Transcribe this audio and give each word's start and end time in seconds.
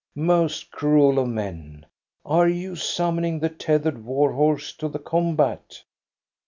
Most 0.15 0.71
cruel 0.71 1.19
of 1.19 1.27
men, 1.27 1.85
are 2.25 2.47
you 2.49 2.75
summoning 2.75 3.37
the 3.39 3.49
tethered 3.49 4.03
war 4.03 4.31
horse 4.33 4.73
to 4.77 4.87
the 4.89 4.97
combat? 4.97 5.83